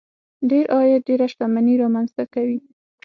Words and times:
ډېر 0.49 0.65
عاید 0.77 1.01
ډېره 1.09 1.25
شتمني 1.33 1.75
رامنځته 1.83 2.23
کوي. 2.33 2.59